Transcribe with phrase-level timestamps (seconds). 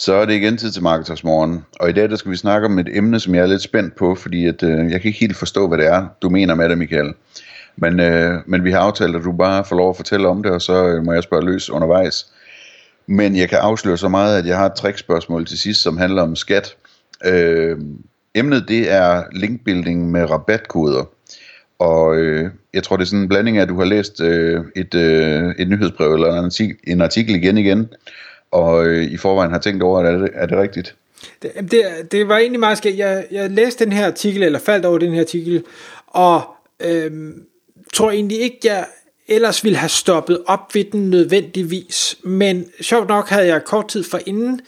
[0.00, 1.64] Så er det igen tid til Marketers Morgen.
[1.80, 3.96] Og i dag der skal vi snakke om et emne, som jeg er lidt spændt
[3.96, 6.68] på, fordi at, øh, jeg kan ikke helt forstå, hvad det er, du mener med
[6.68, 7.14] det, Michael.
[7.76, 10.52] Men, øh, men vi har aftalt, at du bare får lov at fortælle om det,
[10.52, 12.26] og så øh, må jeg spørge løs undervejs.
[13.06, 16.22] Men jeg kan afsløre så meget, at jeg har et trickspørgsmål til sidst, som handler
[16.22, 16.76] om skat.
[17.24, 17.78] Øh,
[18.34, 21.04] emnet det er linkbuilding med rabatkoder.
[21.78, 24.64] Og øh, jeg tror, det er sådan en blanding af, at du har læst øh,
[24.76, 27.88] et, øh, et nyhedsbrev eller en artikel, en artikel igen igen,
[28.50, 30.96] og øh, i forvejen har tænkt over, at er det, er det rigtigt?
[31.42, 32.98] Det, det, det var egentlig meget skægt.
[32.98, 35.64] Jeg, jeg læste den her artikel, eller faldt over den her artikel,
[36.06, 36.42] og
[36.80, 37.10] øh,
[37.92, 38.86] tror egentlig ikke, jeg
[39.28, 42.18] ellers ville have stoppet op ved den nødvendigvis.
[42.22, 44.60] Men sjovt nok havde jeg kort tid forinden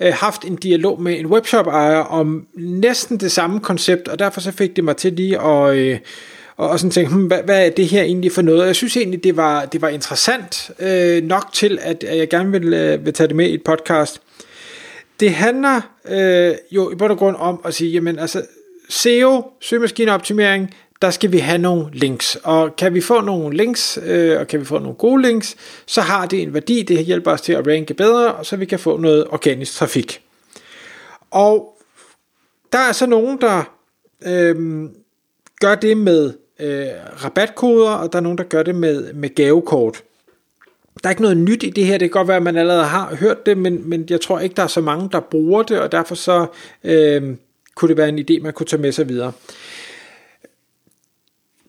[0.00, 4.52] øh, haft en dialog med en webshop-ejer om næsten det samme koncept, og derfor så
[4.52, 5.76] fik det mig til lige at...
[5.76, 5.98] Øh,
[6.68, 8.66] og sådan tænkte, hmm, hvad, hvad er det her egentlig for noget?
[8.66, 12.50] Jeg synes egentlig, det var, det var interessant øh, nok til, at, at jeg gerne
[12.50, 14.20] vil, øh, vil tage det med i et podcast.
[15.20, 18.42] Det handler øh, jo i bund og grund om at sige, jamen altså,
[18.88, 22.38] SEO, søgemaskineoptimering, der skal vi have nogle links.
[22.42, 26.00] Og kan vi få nogle links, øh, og kan vi få nogle gode links, så
[26.00, 28.78] har det en værdi, det hjælper os til at ranke bedre, og så vi kan
[28.78, 30.22] få noget organisk trafik.
[31.30, 31.78] Og
[32.72, 33.76] der er så nogen, der
[34.26, 34.88] øh,
[35.60, 36.86] gør det med øh,
[37.24, 40.02] rabatkoder, og der er nogen, der gør det med, med gavekort.
[41.02, 42.84] Der er ikke noget nyt i det her, det kan godt være, at man allerede
[42.84, 45.80] har hørt det, men, men jeg tror ikke, der er så mange, der bruger det,
[45.80, 46.46] og derfor så
[46.84, 47.36] øh,
[47.74, 49.32] kunne det være en idé, man kunne tage med sig videre.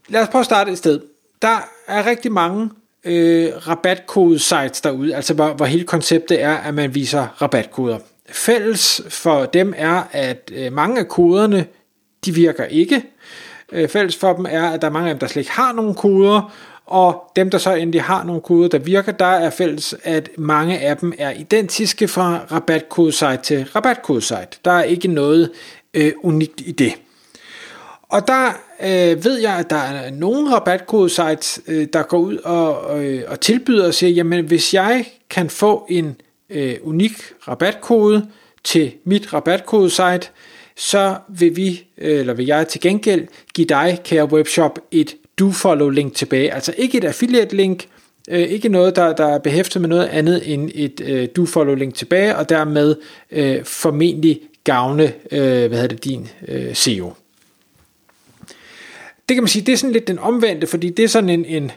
[0.09, 1.00] Lad os prøve at starte et sted.
[1.42, 2.69] Der er rigtig mange
[3.03, 8.00] øh, rabatkode-sites derude, altså hvor, hvor hele konceptet er, at man viser rabatkoder.
[8.30, 11.66] Fælles for dem er, at øh, mange af koderne,
[12.25, 13.03] de virker ikke.
[13.72, 15.74] Øh, fælles for dem er, at der er mange af dem, der slet ikke har
[15.74, 16.52] nogen koder,
[16.86, 20.80] og dem, der så endelig har nogle koder, der virker, der er fælles, at mange
[20.80, 24.48] af dem er identiske fra rabatkodesite til rabatkodesite.
[24.66, 25.52] Der er ikke noget
[25.94, 26.94] øh, unikt i det.
[28.10, 28.48] Og der
[28.81, 33.40] øh, ved jeg, at der er nogle rabatkodesites, øh, der går ud og, øh, og
[33.40, 36.16] tilbyder og siger, jamen hvis jeg kan få en
[36.50, 38.28] øh, unik rabatkode
[38.64, 40.30] til mit rabatkodesite,
[40.76, 45.90] så vil vi, øh, eller vil jeg til gengæld give dig, kære webshop, et do-follow
[45.90, 46.54] link tilbage.
[46.54, 47.88] Altså ikke et affiliate link,
[48.30, 51.96] øh, ikke noget, der, der er behæftet med noget andet end et øh, do-follow link
[51.96, 52.96] tilbage, og dermed
[53.31, 57.14] øh, formentlig gavne, øh, hvad hedder det, din øh, SEO.
[59.30, 61.46] Det kan man sige, det er sådan lidt den omvendte, fordi det er sådan en,
[61.46, 61.72] en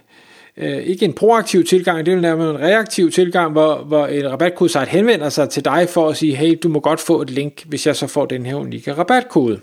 [0.59, 4.87] øh, ikke en proaktiv tilgang, det er nærmere en reaktiv tilgang, hvor, hvor en rabatkode
[4.89, 7.87] henvender sig til dig for at sige, hey, du må godt få et link, hvis
[7.87, 9.61] jeg så får den her unikke rabatkode.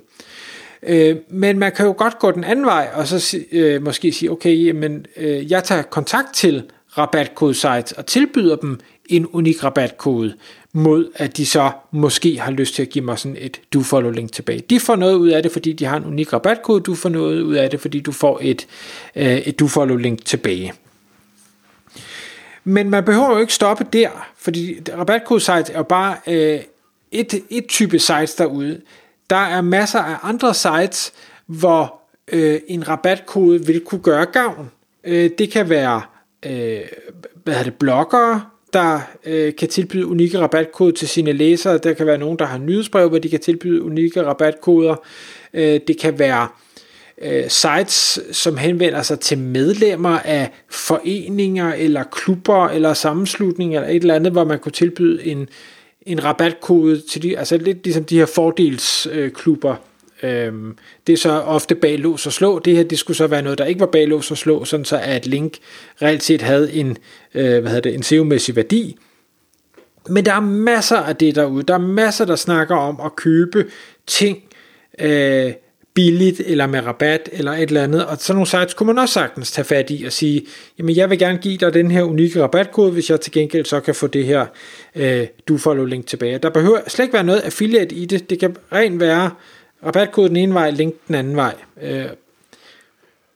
[0.84, 4.32] Øh, men man kan jo godt gå den anden vej, og så øh, måske sige,
[4.32, 6.64] okay, men øh, jeg tager kontakt til
[6.98, 10.34] rabatkodesites og tilbyder dem en unik rabatkode,
[10.74, 14.32] mod at de så måske har lyst til at give mig sådan et do-follow link
[14.32, 14.60] tilbage.
[14.70, 17.42] De får noget ud af det, fordi de har en unik rabatkode, du får noget
[17.42, 18.68] ud af det, fordi du får et,
[19.16, 20.74] øh, et do-follow link tilbage.
[22.64, 26.60] Men man behøver jo ikke stoppe der, fordi rabatkodesites er jo bare øh,
[27.12, 28.82] et, et type sites derude.
[29.30, 31.14] Der er masser af andre sites,
[31.46, 34.72] hvor øh, en rabatkode vil kunne gøre gavn.
[35.04, 36.02] Øh, det kan være
[36.46, 36.82] øh,
[37.44, 38.42] hvad er det, bloggere,
[38.74, 41.78] der øh, kan tilbyde unikke rabatkode til sine læsere.
[41.78, 44.96] Der kan være nogen, der har nyhedsbrev, hvor de kan tilbyde unikke rabatkoder.
[45.54, 46.48] Øh, det kan være
[47.22, 54.02] øh, sites, som henvender sig til medlemmer af foreninger eller klubber eller sammenslutninger eller et
[54.02, 55.50] eller andet, hvor man kunne tilbyde en,
[56.06, 59.76] en rabatkode til de, altså lidt ligesom de her fordelsklubber.
[60.24, 60.78] Øhm,
[61.08, 62.60] det er så ofte bag lås og slå.
[62.60, 64.86] Det her, det skulle så være noget, der ikke var bag lås og slå, sådan
[64.86, 65.58] så at link
[66.02, 66.98] reelt set havde en,
[67.36, 68.98] øh, hvad hedder det, en SEO-mæssig værdi.
[70.10, 71.64] Men der er masser af det derude.
[71.64, 73.66] Der er masser, der snakker om at købe
[74.08, 74.44] ting,
[75.00, 75.54] øh,
[75.94, 78.06] billigt eller med rabat eller et eller andet.
[78.06, 80.46] Og sådan nogle sites kunne man også sagtens tage fat i og sige,
[80.78, 83.80] jamen jeg vil gerne give dig den her unikke rabatkode, hvis jeg til gengæld så
[83.80, 84.46] kan få det her
[84.96, 86.38] øh, du follow link tilbage.
[86.38, 88.30] Der behøver slet ikke være noget affiliate i det.
[88.30, 89.32] Det kan rent være
[89.86, 91.56] rabatkode den ene vej, link den anden vej.
[91.82, 92.06] Øh.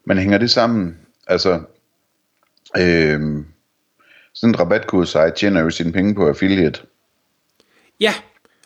[0.06, 0.98] Men hænger det sammen?
[1.28, 1.54] Altså,
[2.78, 3.20] øh,
[4.34, 6.80] sådan en rabatkode site tjener jo sine penge på affiliate.
[8.00, 8.14] Ja,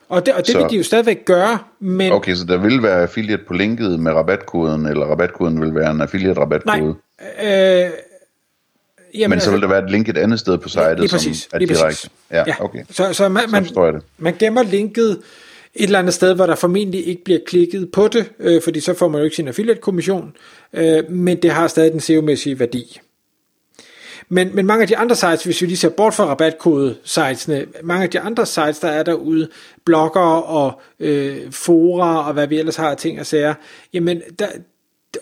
[0.09, 2.11] Og det, og det så, vil de jo stadigvæk gøre, men...
[2.11, 6.01] Okay, så der vil være affiliate på linket med rabatkoden, eller rabatkoden vil være en
[6.01, 6.95] affiliate-rabatkode?
[7.41, 7.91] Nej, øh,
[9.13, 11.09] Jamen, Men så vil altså- der være et link et andet sted på sitet, lige
[11.09, 12.09] præcis, som er direkte.
[12.31, 12.83] Ja, ja, okay.
[12.91, 15.21] Så, så, man, man, så man gemmer linket
[15.75, 18.94] et eller andet sted, hvor der formentlig ikke bliver klikket på det, øh, fordi så
[18.94, 20.36] får man jo ikke sin affiliate-kommission,
[20.74, 23.00] øh, men det har stadig den SEO-mæssige værdi.
[24.31, 28.04] Men, men mange af de andre sites, hvis vi lige ser bort fra rabatkode-sitesene, mange
[28.04, 29.50] af de andre sites, der er derude,
[29.86, 33.54] blogger og øh, fora og hvad vi ellers har af ting og sager,
[33.94, 34.48] jamen der,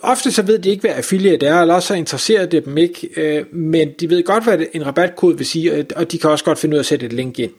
[0.02, 3.08] ofte så ved de ikke, hvad affiliate er, eller også så interesserer det dem ikke,
[3.16, 6.58] øh, men de ved godt, hvad en rabatkode vil sige, og de kan også godt
[6.58, 7.52] finde ud af at sætte et link ind.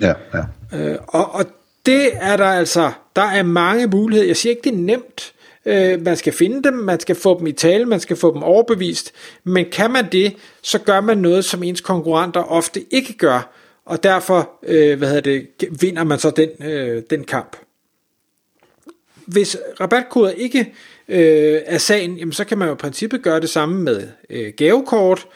[0.00, 0.78] Ja, ja.
[0.78, 1.44] Øh, og, og
[1.86, 4.26] det er der altså, der er mange muligheder.
[4.26, 5.34] Jeg siger ikke, det er nemt.
[5.66, 8.42] Øh, man skal finde dem, man skal få dem i tale, man skal få dem
[8.42, 9.12] overbevist,
[9.44, 13.52] men kan man det, så gør man noget, som ens konkurrenter ofte ikke gør,
[13.84, 17.56] og derfor øh, hvad hedder det, vinder man så den, øh, den kamp.
[19.26, 20.74] Hvis rabatkoder ikke
[21.08, 24.52] øh, er sagen, jamen så kan man jo i princippet gøre det samme med øh,
[24.56, 25.26] gavekort.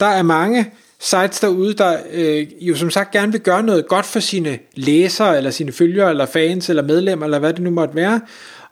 [0.00, 4.06] Der er mange sites derude, der øh, jo som sagt gerne vil gøre noget godt
[4.06, 7.94] for sine læsere, eller sine følgere, eller fans, eller medlemmer, eller hvad det nu måtte
[7.94, 8.20] være.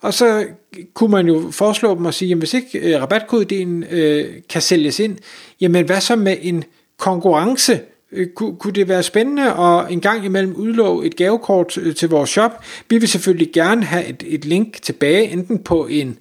[0.00, 0.46] Og så
[0.94, 5.00] kunne man jo foreslå dem at sige, jamen hvis ikke øh, rabatkodedelen øh, kan sælges
[5.00, 5.16] ind,
[5.60, 6.64] jamen hvad så med en
[6.98, 7.80] konkurrence
[8.14, 12.08] Øh, kunne, kunne det være spændende at en gang imellem udlove et gavekort øh, til
[12.08, 12.64] vores shop.
[12.90, 16.18] Vi vil selvfølgelig gerne have et, et link tilbage, enten på en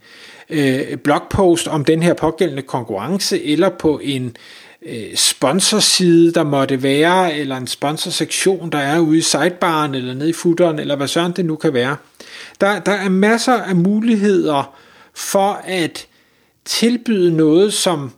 [0.49, 4.31] øh, blogpost om den her pågældende konkurrence, eller på en øh,
[4.85, 10.29] Øh, sponsorside, der måtte være, eller en sponsorsektion, der er ude i sidebaren, eller nede
[10.29, 11.95] i footeren, eller hvad sådan det nu kan være.
[12.61, 14.75] Der, der er masser af muligheder
[15.13, 16.07] for at
[16.65, 18.11] tilbyde noget, som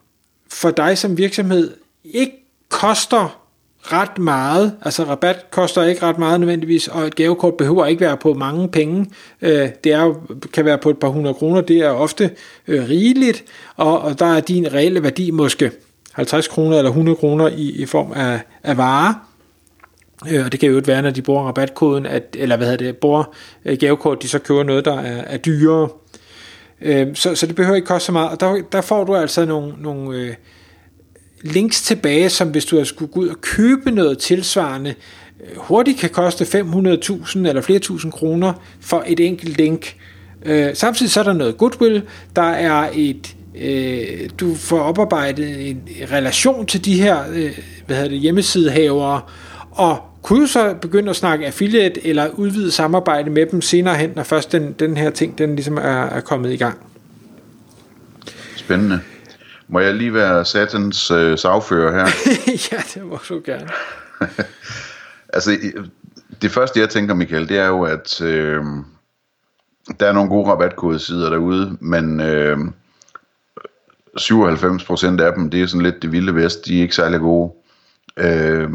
[0.51, 1.73] for dig som virksomhed
[2.03, 2.33] ikke
[2.69, 3.41] koster
[3.81, 8.17] ret meget, altså rabat koster ikke ret meget nødvendigvis, og et gavekort behøver ikke være
[8.17, 9.05] på mange penge.
[9.41, 10.13] Øh, det er,
[10.53, 12.31] kan være på et par hundrede kroner, det er ofte
[12.67, 13.43] øh, rigeligt,
[13.75, 15.71] og, og der er din reelle værdi måske
[16.15, 19.13] 50 kroner eller 100 kroner i, i form af, af varer.
[20.31, 22.85] Øh, og det kan jo ikke være, når de bruger rabatkoden, at, eller hvad hedder
[22.85, 23.35] det, bruger
[23.65, 25.89] øh, gavekort, de så køber noget, der er, er dyrere.
[26.81, 29.45] Øh, så, så det behøver ikke koste så meget, og der, der får du altså
[29.45, 30.33] nogle, nogle øh,
[31.41, 34.95] links tilbage, som hvis du skulle gå ud og købe noget tilsvarende,
[35.41, 39.95] øh, hurtigt kan koste 500.000 eller flere tusind kroner for et enkelt link.
[40.45, 42.03] Øh, samtidig så er der noget goodwill,
[42.35, 48.09] der er et, øh, du får oparbejdet en relation til de her øh, hvad hedder
[48.09, 49.21] det, hjemmesidehavere,
[49.71, 54.11] og kunne du så begynde at snakke affiliate eller udvide samarbejde med dem senere hen,
[54.15, 56.77] når først den, den her ting den ligesom er, er kommet i gang.
[58.55, 58.99] Spændende.
[59.67, 62.07] Må jeg lige være satans øh, sagfører her?
[62.71, 63.67] ja, det må du gerne.
[65.33, 65.57] altså,
[66.41, 68.63] det første jeg tænker, Michael, det er jo, at øh,
[69.99, 72.57] der er nogle gode rabatkodesider derude, men øh,
[74.19, 77.53] 97% af dem, det er sådan lidt det vilde vest, de er ikke særlig gode.
[78.17, 78.69] Øh,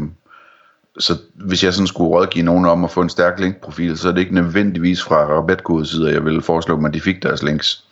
[0.99, 4.11] så hvis jeg sådan skulle rådgive nogen om at få en stærk linkprofil, så er
[4.11, 7.85] det ikke nødvendigvis fra rabatkodesider, jeg vil foreslå dem, at de fik deres links.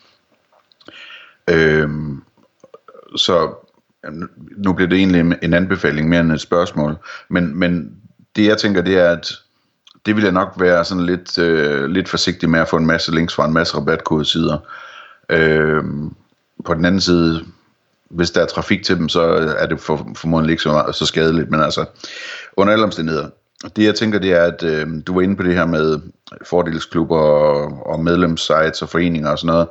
[1.49, 1.89] Øh,
[3.15, 3.53] så
[4.57, 6.95] nu bliver det egentlig en anbefaling mere end et spørgsmål,
[7.29, 7.91] men, men
[8.35, 9.31] det jeg tænker, det er, at
[10.05, 13.15] det vil jeg nok være sådan lidt, øh, lidt forsigtig med at få en masse
[13.15, 14.57] links fra en masse rabatkodesider.
[15.29, 15.83] Øh,
[16.65, 17.45] på den anden side,
[18.09, 19.21] hvis der er trafik til dem, så
[19.59, 21.85] er det for, formodentlig ikke så, så skadeligt, men altså,
[22.57, 23.29] under alle omstændigheder.
[23.75, 25.99] Det jeg tænker, det er, at øh, du var inde på det her med
[26.45, 29.67] fordelsklubber og, og medlemssites og foreninger og sådan noget.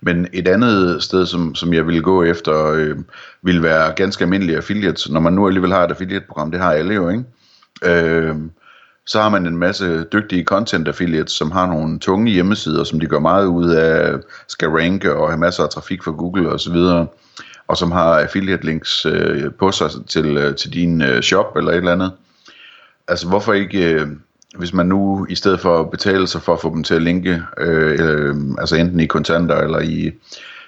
[0.00, 2.96] Men et andet sted, som, som jeg ville gå efter, øh,
[3.42, 5.10] vil være ganske almindelige affiliates.
[5.10, 7.24] Når man nu alligevel har et affiliate-program, det har alle jo, ikke?
[7.84, 8.36] Øh,
[9.06, 13.06] så har man en masse dygtige content affiliates, som har nogle tunge hjemmesider, som de
[13.06, 14.14] gør meget ud af,
[14.48, 17.06] skal ranke og have masser af trafik fra Google og så videre,
[17.66, 21.70] og som har affiliate links øh, på sig til, øh, til din øh, shop eller
[21.70, 22.12] et eller andet.
[23.08, 24.06] Altså hvorfor ikke, øh,
[24.58, 27.02] hvis man nu i stedet for at betale sig for at få dem til at
[27.02, 30.10] linke, øh, øh, altså enten i kontanter eller i,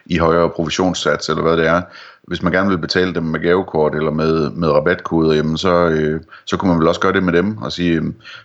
[0.06, 1.82] i højere provisionssats eller hvad det er,
[2.26, 6.20] hvis man gerne vil betale dem med gavekort eller med, med rabatkoder, jamen så, øh,
[6.44, 8.02] så kunne man vel også gøre det med dem og sige,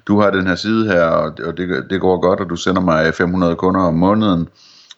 [0.07, 2.81] du har den her side her, og, og det, det går godt, og du sender
[2.81, 4.47] mig 500 kunder om måneden.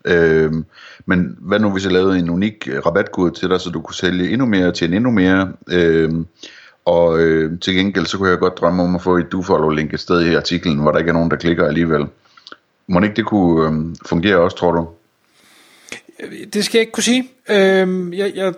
[0.05, 0.53] Øh,
[1.05, 4.29] men hvad nu hvis jeg lavede en unik rabatkode til dig, så du kunne sælge
[4.29, 5.51] endnu mere og tjene endnu mere?
[5.71, 6.11] Øh,
[6.85, 9.99] og øh, til gengæld, så kunne jeg godt drømme om at få et dofollow-link et
[9.99, 12.05] sted i artiklen, hvor der ikke er nogen, der klikker alligevel.
[12.87, 14.87] Må ikke det kunne øh, fungere også, tror du?
[16.53, 17.29] Det skal jeg ikke kunne sige.
[17.49, 18.53] Øh, jeg, jeg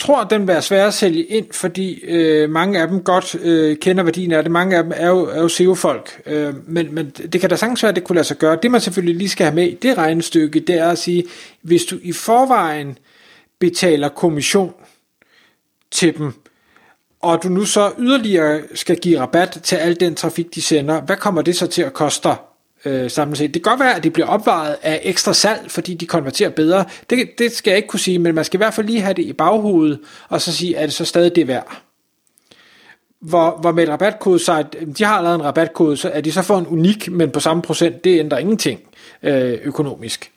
[0.00, 3.76] tror, den vil være svær at sælge ind, fordi øh, mange af dem godt øh,
[3.76, 4.52] kender værdien af det.
[4.52, 6.22] Mange af dem er jo, er jo SEO-folk.
[6.26, 8.58] Øh, men, men det kan da sagtens være, at det kunne lade sig gøre.
[8.62, 11.24] Det man selvfølgelig lige skal have med i det regnestykke, det er at sige,
[11.62, 12.98] hvis du i forvejen
[13.58, 14.74] betaler kommission
[15.90, 16.32] til dem,
[17.22, 21.16] og du nu så yderligere skal give rabat til al den trafik, de sender, hvad
[21.16, 22.28] kommer det så til at koste
[22.84, 23.54] øh, samlet set.
[23.54, 26.84] Det kan godt være, at det bliver opvaret af ekstra salg, fordi de konverterer bedre.
[27.10, 29.14] Det, det skal jeg ikke kunne sige, men man skal i hvert fald lige have
[29.14, 31.82] det i baghovedet, og så sige, at det så stadig det værd?
[33.20, 36.42] Hvor, hvor med et rabatkode site, de har lavet en rabatkode, så er de så
[36.42, 38.80] får en unik, men på samme procent, det ændrer ingenting
[39.22, 40.32] øh, økonomisk.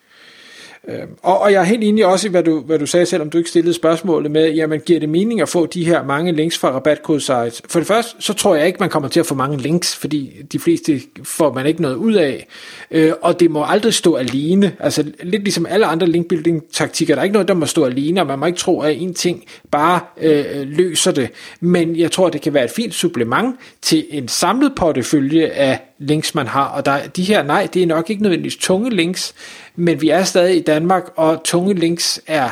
[0.88, 3.30] Øh, og, og jeg er helt enig også i, hvad du, hvad du sagde, selvom
[3.30, 6.58] du ikke stillede spørgsmålet med, jamen giver det mening at få de her mange links
[6.58, 7.62] fra rabatkode-sites?
[7.70, 10.34] For det første, så tror jeg ikke, man kommer til at få mange links, fordi
[10.52, 12.48] de fleste får man ikke noget ud af.
[12.92, 14.76] Øh, og det må aldrig stå alene.
[14.80, 18.28] Altså lidt ligesom alle andre linkbuilding-taktikker, der er ikke noget, der må stå alene, og
[18.28, 21.30] man må ikke tro, at en ting bare øh, løser det.
[21.60, 26.36] Men jeg tror, det kan være et fint supplement til en samlet portefølje af links,
[26.36, 26.66] man har.
[26.66, 29.34] Og der, de her, nej, det er nok ikke nødvendigvis tunge links,
[29.76, 32.50] men vi er stadig i Danmark, og tunge links er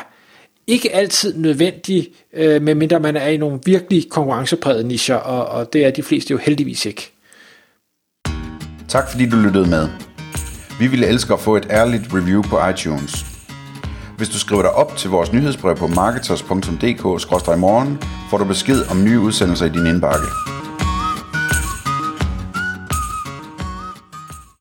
[0.68, 5.86] ikke altid nødvendige, øh, medmindre man er i nogle virkelig konkurrencepræget nischer, og, og det
[5.86, 7.12] er de fleste jo heldigvis ikke.
[8.88, 9.88] Tak fordi du lyttede med.
[10.80, 13.26] Vi ville elske at få et ærligt review på iTunes.
[14.18, 18.00] Hvis du skriver dig op til vores nyhedsbrev på marketers.dk-morgen,
[18.30, 20.26] får du besked om nye udsendelser i din indbakke.